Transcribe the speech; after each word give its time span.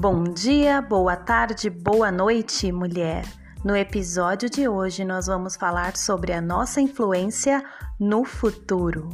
Bom 0.00 0.24
dia, 0.24 0.80
boa 0.80 1.14
tarde, 1.14 1.68
boa 1.68 2.10
noite, 2.10 2.72
mulher. 2.72 3.22
No 3.62 3.76
episódio 3.76 4.48
de 4.48 4.66
hoje, 4.66 5.04
nós 5.04 5.26
vamos 5.26 5.56
falar 5.56 5.94
sobre 5.94 6.32
a 6.32 6.40
nossa 6.40 6.80
influência 6.80 7.62
no 8.00 8.24
futuro. 8.24 9.10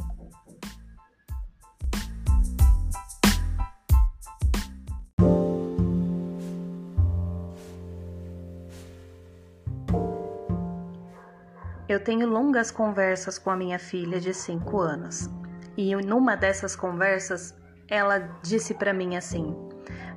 Eu 11.89 12.01
tenho 12.01 12.29
longas 12.29 12.71
conversas 12.71 13.37
com 13.37 13.49
a 13.49 13.57
minha 13.57 13.77
filha 13.77 14.21
de 14.21 14.33
5 14.33 14.79
anos. 14.79 15.29
E 15.75 15.93
numa 15.97 16.37
dessas 16.37 16.77
conversas, 16.77 17.53
ela 17.89 18.19
disse 18.41 18.73
para 18.73 18.93
mim 18.93 19.17
assim: 19.17 19.66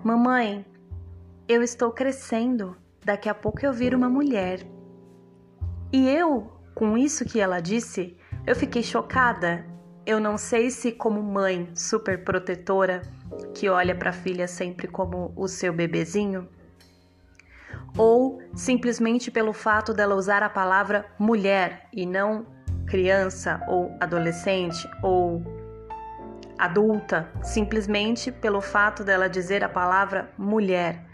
Mamãe, 0.02 0.64
eu 1.48 1.62
estou 1.62 1.90
crescendo, 1.90 2.76
daqui 3.04 3.28
a 3.28 3.34
pouco 3.34 3.64
eu 3.64 3.72
viro 3.72 3.96
uma 3.96 4.08
mulher. 4.08 4.60
E 5.92 6.08
eu, 6.08 6.52
com 6.74 6.96
isso 6.96 7.24
que 7.24 7.40
ela 7.40 7.60
disse, 7.60 8.16
eu 8.46 8.54
fiquei 8.54 8.82
chocada. 8.82 9.66
Eu 10.06 10.20
não 10.20 10.38
sei 10.38 10.70
se, 10.70 10.92
como 10.92 11.22
mãe 11.22 11.68
super 11.74 12.24
protetora, 12.24 13.02
que 13.54 13.68
olha 13.68 13.94
para 13.94 14.10
a 14.10 14.14
filha 14.14 14.48
sempre 14.48 14.88
como 14.88 15.32
o 15.36 15.46
seu 15.46 15.72
bebezinho, 15.72 16.48
ou 17.96 18.40
simplesmente 18.54 19.30
pelo 19.30 19.52
fato 19.52 19.92
dela 19.92 20.14
usar 20.14 20.42
a 20.42 20.48
palavra 20.48 21.06
mulher 21.18 21.88
e 21.92 22.06
não 22.06 22.46
criança 22.86 23.62
ou 23.68 23.96
adolescente 24.00 24.88
ou 25.02 25.42
adulta, 26.64 27.28
simplesmente 27.42 28.30
pelo 28.30 28.60
fato 28.60 29.02
dela 29.02 29.28
dizer 29.28 29.64
a 29.64 29.68
palavra 29.68 30.30
mulher. 30.36 31.04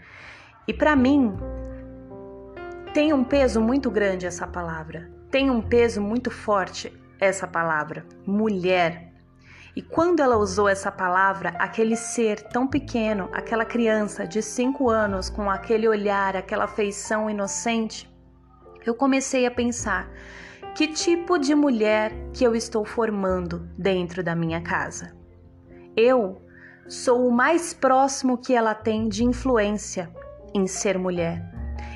E 0.67 0.73
para 0.73 0.95
mim, 0.95 1.37
tem 2.93 3.13
um 3.13 3.23
peso 3.23 3.61
muito 3.61 3.89
grande 3.89 4.25
essa 4.25 4.45
palavra, 4.45 5.09
tem 5.31 5.49
um 5.49 5.61
peso 5.61 6.01
muito 6.01 6.29
forte 6.29 6.91
essa 7.19 7.47
palavra, 7.47 8.05
mulher. 8.25 9.13
E 9.75 9.81
quando 9.81 10.21
ela 10.21 10.37
usou 10.37 10.67
essa 10.67 10.91
palavra, 10.91 11.49
aquele 11.59 11.95
ser 11.95 12.41
tão 12.49 12.67
pequeno, 12.67 13.29
aquela 13.31 13.63
criança 13.63 14.25
de 14.27 14.41
cinco 14.41 14.89
anos 14.89 15.29
com 15.29 15.49
aquele 15.49 15.87
olhar, 15.87 16.35
aquela 16.35 16.67
feição 16.67 17.29
inocente, 17.29 18.09
eu 18.85 18.95
comecei 18.95 19.45
a 19.45 19.51
pensar: 19.51 20.09
que 20.75 20.87
tipo 20.87 21.37
de 21.37 21.53
mulher 21.53 22.11
que 22.33 22.43
eu 22.43 22.55
estou 22.55 22.83
formando 22.85 23.69
dentro 23.77 24.23
da 24.23 24.35
minha 24.35 24.61
casa? 24.61 25.15
Eu 25.99 26.39
sou 26.87 27.27
o 27.27 27.31
mais 27.31 27.73
próximo 27.73 28.37
que 28.37 28.53
ela 28.53 28.75
tem 28.75 29.09
de 29.09 29.25
influência 29.25 30.11
em 30.53 30.67
ser 30.67 30.95
mulher. 30.95 31.43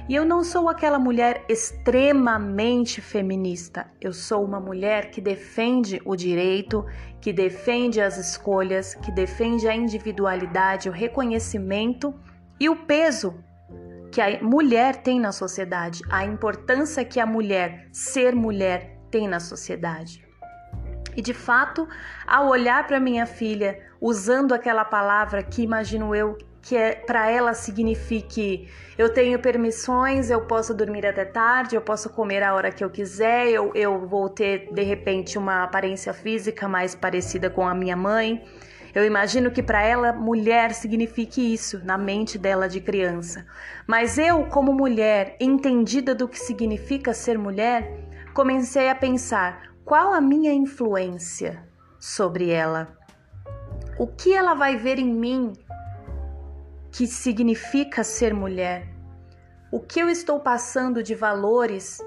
E 0.09 0.15
eu 0.15 0.25
não 0.25 0.43
sou 0.43 0.67
aquela 0.67 0.97
mulher 0.97 1.45
extremamente 1.47 2.99
feminista. 2.99 3.91
Eu 4.01 4.11
sou 4.11 4.43
uma 4.43 4.59
mulher 4.59 5.11
que 5.11 5.21
defende 5.21 6.01
o 6.03 6.15
direito, 6.15 6.83
que 7.21 7.31
defende 7.31 8.01
as 8.01 8.17
escolhas, 8.17 8.95
que 8.95 9.11
defende 9.11 9.67
a 9.67 9.75
individualidade, 9.75 10.89
o 10.89 10.91
reconhecimento 10.91 12.11
e 12.59 12.67
o 12.69 12.75
peso 12.75 13.35
que 14.11 14.19
a 14.19 14.41
mulher 14.41 14.95
tem 15.03 15.19
na 15.19 15.31
sociedade, 15.31 16.01
a 16.09 16.25
importância 16.25 17.05
que 17.05 17.19
a 17.19 17.25
mulher, 17.27 17.87
ser 17.91 18.35
mulher, 18.35 18.97
tem 19.11 19.27
na 19.27 19.39
sociedade. 19.39 20.30
E 21.15 21.21
de 21.21 21.33
fato, 21.33 21.87
ao 22.25 22.47
olhar 22.47 22.85
para 22.87 22.99
minha 22.99 23.25
filha 23.25 23.79
usando 23.99 24.53
aquela 24.53 24.85
palavra 24.85 25.43
que 25.43 25.61
imagino 25.61 26.15
eu 26.15 26.37
que 26.61 26.77
é, 26.77 26.93
para 26.93 27.29
ela 27.29 27.53
signifique 27.53 28.69
eu 28.97 29.11
tenho 29.11 29.39
permissões, 29.39 30.29
eu 30.29 30.41
posso 30.41 30.73
dormir 30.73 31.05
até 31.05 31.25
tarde, 31.25 31.75
eu 31.75 31.81
posso 31.81 32.09
comer 32.09 32.43
a 32.43 32.53
hora 32.53 32.71
que 32.71 32.83
eu 32.83 32.89
quiser, 32.89 33.49
eu, 33.49 33.71
eu 33.73 34.07
vou 34.07 34.29
ter 34.29 34.71
de 34.71 34.83
repente 34.83 35.37
uma 35.37 35.63
aparência 35.63 36.13
física 36.13 36.67
mais 36.67 36.93
parecida 36.93 37.49
com 37.49 37.67
a 37.67 37.73
minha 37.73 37.95
mãe. 37.95 38.43
Eu 38.93 39.05
imagino 39.05 39.49
que 39.49 39.63
para 39.63 39.81
ela 39.81 40.11
mulher 40.11 40.73
signifique 40.73 41.53
isso 41.53 41.81
na 41.83 41.97
mente 41.97 42.37
dela 42.37 42.67
de 42.67 42.81
criança. 42.81 43.45
Mas 43.87 44.17
eu, 44.17 44.45
como 44.45 44.73
mulher, 44.73 45.37
entendida 45.39 46.13
do 46.13 46.27
que 46.27 46.37
significa 46.37 47.13
ser 47.13 47.39
mulher, 47.39 47.89
comecei 48.33 48.89
a 48.89 48.95
pensar: 48.95 49.70
qual 49.85 50.13
a 50.13 50.21
minha 50.21 50.53
influência 50.53 51.67
sobre 51.99 52.49
ela? 52.49 52.95
O 53.99 54.07
que 54.07 54.33
ela 54.33 54.53
vai 54.53 54.77
ver 54.77 54.99
em 54.99 55.13
mim 55.13 55.53
que 56.91 57.07
significa 57.07 58.03
ser 58.03 58.33
mulher? 58.33 58.87
O 59.71 59.79
que 59.79 59.99
eu 59.99 60.09
estou 60.09 60.39
passando 60.39 61.01
de 61.01 61.15
valores? 61.15 61.99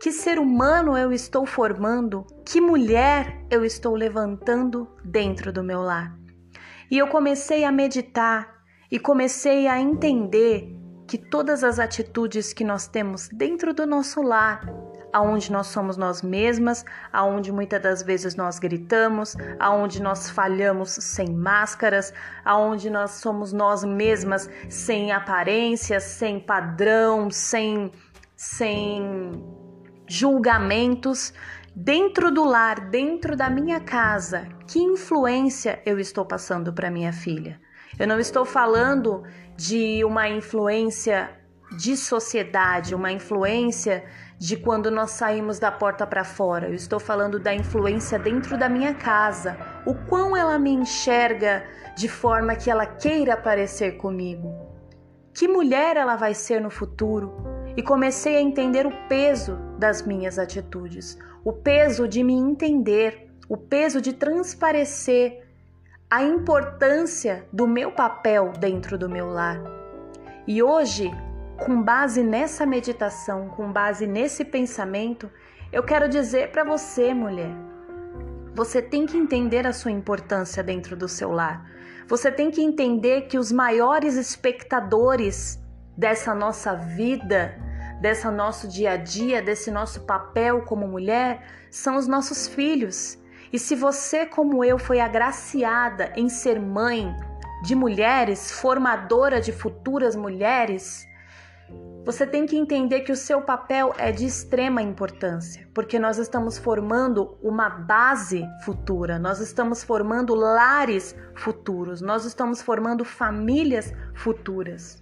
Que 0.00 0.10
ser 0.10 0.38
humano 0.38 0.96
eu 0.96 1.12
estou 1.12 1.46
formando? 1.46 2.26
Que 2.44 2.60
mulher 2.60 3.44
eu 3.50 3.64
estou 3.64 3.94
levantando 3.94 4.88
dentro 5.04 5.52
do 5.52 5.62
meu 5.62 5.80
lar? 5.80 6.18
E 6.90 6.98
eu 6.98 7.06
comecei 7.08 7.64
a 7.64 7.72
meditar 7.72 8.62
e 8.90 8.98
comecei 8.98 9.66
a 9.68 9.80
entender 9.80 10.76
que 11.06 11.16
todas 11.16 11.62
as 11.62 11.78
atitudes 11.78 12.52
que 12.52 12.64
nós 12.64 12.86
temos 12.86 13.28
dentro 13.28 13.72
do 13.72 13.86
nosso 13.86 14.22
lar 14.22 14.60
aonde 15.12 15.52
nós 15.52 15.66
somos 15.66 15.96
nós 15.96 16.22
mesmas, 16.22 16.84
aonde 17.12 17.52
muitas 17.52 17.80
das 17.82 18.02
vezes 18.02 18.34
nós 18.34 18.58
gritamos, 18.58 19.36
aonde 19.58 20.02
nós 20.02 20.30
falhamos 20.30 20.90
sem 20.90 21.32
máscaras, 21.32 22.12
aonde 22.44 22.88
nós 22.88 23.12
somos 23.12 23.52
nós 23.52 23.84
mesmas 23.84 24.48
sem 24.68 25.12
aparência, 25.12 26.00
sem 26.00 26.40
padrão, 26.40 27.30
sem 27.30 27.92
sem 28.36 29.30
julgamentos 30.08 31.32
dentro 31.74 32.30
do 32.30 32.44
lar, 32.44 32.90
dentro 32.90 33.36
da 33.36 33.48
minha 33.48 33.80
casa. 33.80 34.48
Que 34.66 34.80
influência 34.80 35.80
eu 35.86 35.98
estou 35.98 36.24
passando 36.24 36.72
para 36.72 36.90
minha 36.90 37.12
filha? 37.12 37.60
Eu 37.98 38.06
não 38.06 38.18
estou 38.18 38.44
falando 38.44 39.22
de 39.56 40.04
uma 40.04 40.28
influência 40.28 41.30
de 41.76 41.96
sociedade, 41.96 42.94
uma 42.94 43.12
influência 43.12 44.04
de 44.42 44.56
quando 44.56 44.90
nós 44.90 45.12
saímos 45.12 45.60
da 45.60 45.70
porta 45.70 46.04
para 46.04 46.24
fora. 46.24 46.66
Eu 46.66 46.74
estou 46.74 46.98
falando 46.98 47.38
da 47.38 47.54
influência 47.54 48.18
dentro 48.18 48.58
da 48.58 48.68
minha 48.68 48.92
casa. 48.92 49.56
O 49.86 49.94
quão 49.94 50.36
ela 50.36 50.58
me 50.58 50.72
enxerga 50.72 51.62
de 51.96 52.08
forma 52.08 52.56
que 52.56 52.68
ela 52.68 52.84
queira 52.84 53.36
parecer 53.36 53.98
comigo. 53.98 54.52
Que 55.32 55.46
mulher 55.46 55.96
ela 55.96 56.16
vai 56.16 56.34
ser 56.34 56.60
no 56.60 56.70
futuro? 56.70 57.32
E 57.76 57.84
comecei 57.84 58.36
a 58.36 58.40
entender 58.40 58.84
o 58.84 58.90
peso 59.08 59.56
das 59.78 60.02
minhas 60.02 60.40
atitudes, 60.40 61.16
o 61.44 61.52
peso 61.52 62.08
de 62.08 62.24
me 62.24 62.34
entender, 62.34 63.30
o 63.48 63.56
peso 63.56 64.00
de 64.00 64.12
transparecer 64.12 65.46
a 66.10 66.20
importância 66.24 67.46
do 67.52 67.68
meu 67.68 67.92
papel 67.92 68.50
dentro 68.58 68.98
do 68.98 69.08
meu 69.08 69.28
lar. 69.28 69.62
E 70.48 70.60
hoje 70.60 71.12
com 71.64 71.80
base 71.80 72.22
nessa 72.22 72.66
meditação, 72.66 73.48
com 73.48 73.72
base 73.72 74.06
nesse 74.06 74.44
pensamento, 74.44 75.30
eu 75.72 75.82
quero 75.82 76.08
dizer 76.08 76.50
para 76.50 76.64
você, 76.64 77.14
mulher, 77.14 77.54
você 78.54 78.82
tem 78.82 79.06
que 79.06 79.16
entender 79.16 79.66
a 79.66 79.72
sua 79.72 79.90
importância 79.90 80.62
dentro 80.62 80.96
do 80.96 81.08
seu 81.08 81.30
lar. 81.30 81.70
Você 82.08 82.30
tem 82.30 82.50
que 82.50 82.60
entender 82.60 83.22
que 83.22 83.38
os 83.38 83.52
maiores 83.52 84.16
espectadores 84.16 85.58
dessa 85.96 86.34
nossa 86.34 86.74
vida, 86.74 87.56
dessa 88.00 88.30
nosso 88.30 88.66
dia 88.68 88.92
a 88.92 88.96
dia, 88.96 89.40
desse 89.40 89.70
nosso 89.70 90.00
papel 90.00 90.62
como 90.62 90.86
mulher, 90.86 91.42
são 91.70 91.96
os 91.96 92.08
nossos 92.08 92.48
filhos. 92.48 93.18
E 93.52 93.58
se 93.58 93.76
você, 93.76 94.26
como 94.26 94.64
eu, 94.64 94.78
foi 94.78 95.00
agraciada 95.00 96.12
em 96.16 96.28
ser 96.28 96.60
mãe 96.60 97.14
de 97.62 97.74
mulheres, 97.74 98.50
formadora 98.50 99.40
de 99.40 99.52
futuras 99.52 100.16
mulheres, 100.16 101.06
você 102.04 102.26
tem 102.26 102.46
que 102.46 102.56
entender 102.56 103.00
que 103.02 103.12
o 103.12 103.16
seu 103.16 103.42
papel 103.42 103.94
é 103.96 104.10
de 104.10 104.26
extrema 104.26 104.82
importância, 104.82 105.68
porque 105.72 106.00
nós 106.00 106.18
estamos 106.18 106.58
formando 106.58 107.36
uma 107.40 107.68
base 107.68 108.44
futura, 108.64 109.20
nós 109.20 109.38
estamos 109.38 109.84
formando 109.84 110.34
lares 110.34 111.14
futuros, 111.34 112.00
nós 112.00 112.24
estamos 112.24 112.60
formando 112.60 113.04
famílias 113.04 113.92
futuras. 114.14 115.00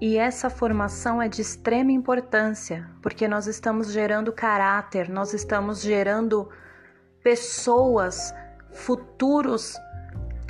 E 0.00 0.16
essa 0.16 0.50
formação 0.50 1.22
é 1.22 1.28
de 1.28 1.40
extrema 1.40 1.92
importância, 1.92 2.88
porque 3.00 3.28
nós 3.28 3.46
estamos 3.46 3.92
gerando 3.92 4.32
caráter, 4.32 5.08
nós 5.08 5.34
estamos 5.34 5.80
gerando 5.80 6.48
pessoas, 7.22 8.34
futuros 8.72 9.76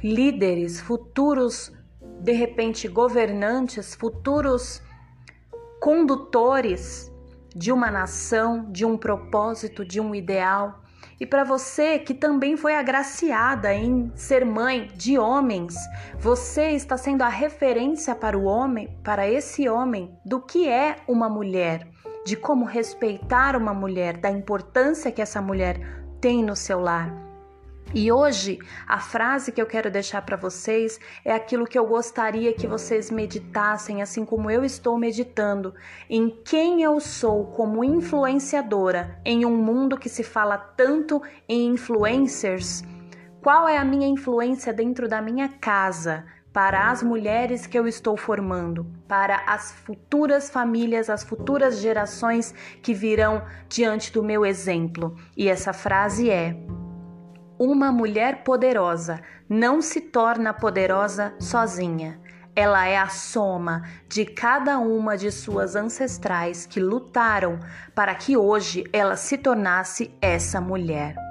líderes, 0.02 0.80
futuros 0.80 1.72
de 2.20 2.32
repente 2.32 2.88
governantes, 2.88 3.94
futuros 3.94 4.82
condutores 5.80 7.12
de 7.54 7.72
uma 7.72 7.90
nação, 7.90 8.70
de 8.70 8.84
um 8.84 8.96
propósito, 8.96 9.84
de 9.84 10.00
um 10.00 10.14
ideal. 10.14 10.82
E 11.20 11.26
para 11.26 11.44
você 11.44 11.98
que 11.98 12.14
também 12.14 12.56
foi 12.56 12.74
agraciada 12.74 13.74
em 13.74 14.12
ser 14.14 14.44
mãe 14.44 14.88
de 14.94 15.18
homens, 15.18 15.74
você 16.18 16.70
está 16.70 16.96
sendo 16.96 17.22
a 17.22 17.28
referência 17.28 18.14
para 18.14 18.38
o 18.38 18.44
homem, 18.44 18.96
para 19.02 19.28
esse 19.28 19.68
homem, 19.68 20.16
do 20.24 20.40
que 20.40 20.68
é 20.68 20.96
uma 21.08 21.28
mulher, 21.28 21.88
de 22.24 22.36
como 22.36 22.64
respeitar 22.64 23.56
uma 23.56 23.74
mulher, 23.74 24.16
da 24.16 24.30
importância 24.30 25.10
que 25.10 25.22
essa 25.22 25.42
mulher 25.42 25.80
tem 26.20 26.44
no 26.44 26.54
seu 26.54 26.80
lar. 26.80 27.27
E 27.94 28.12
hoje, 28.12 28.58
a 28.86 28.98
frase 28.98 29.50
que 29.50 29.60
eu 29.60 29.64
quero 29.64 29.90
deixar 29.90 30.20
para 30.20 30.36
vocês 30.36 31.00
é 31.24 31.32
aquilo 31.32 31.66
que 31.66 31.78
eu 31.78 31.86
gostaria 31.86 32.52
que 32.52 32.66
vocês 32.66 33.10
meditassem, 33.10 34.02
assim 34.02 34.26
como 34.26 34.50
eu 34.50 34.62
estou 34.62 34.98
meditando, 34.98 35.74
em 36.08 36.28
quem 36.28 36.82
eu 36.82 37.00
sou 37.00 37.46
como 37.46 37.82
influenciadora 37.82 39.18
em 39.24 39.46
um 39.46 39.56
mundo 39.56 39.96
que 39.96 40.08
se 40.08 40.22
fala 40.22 40.58
tanto 40.58 41.22
em 41.48 41.68
influencers. 41.68 42.82
Qual 43.40 43.66
é 43.66 43.78
a 43.78 43.84
minha 43.84 44.06
influência 44.06 44.70
dentro 44.70 45.08
da 45.08 45.22
minha 45.22 45.48
casa? 45.48 46.26
Para 46.52 46.90
as 46.90 47.02
mulheres 47.02 47.66
que 47.66 47.78
eu 47.78 47.86
estou 47.86 48.16
formando, 48.16 48.86
para 49.06 49.44
as 49.46 49.72
futuras 49.72 50.50
famílias, 50.50 51.08
as 51.08 51.22
futuras 51.22 51.78
gerações 51.78 52.52
que 52.82 52.92
virão 52.92 53.42
diante 53.68 54.12
do 54.12 54.22
meu 54.22 54.44
exemplo. 54.44 55.16
E 55.36 55.48
essa 55.48 55.72
frase 55.72 56.28
é: 56.30 56.56
uma 57.58 57.90
mulher 57.90 58.44
poderosa 58.44 59.20
não 59.48 59.82
se 59.82 60.00
torna 60.00 60.54
poderosa 60.54 61.34
sozinha. 61.38 62.20
Ela 62.54 62.86
é 62.86 62.96
a 62.96 63.08
soma 63.08 63.82
de 64.08 64.24
cada 64.24 64.78
uma 64.78 65.16
de 65.16 65.30
suas 65.30 65.76
ancestrais 65.76 66.66
que 66.66 66.80
lutaram 66.80 67.60
para 67.94 68.14
que 68.14 68.36
hoje 68.36 68.84
ela 68.92 69.16
se 69.16 69.38
tornasse 69.38 70.10
essa 70.20 70.60
mulher. 70.60 71.27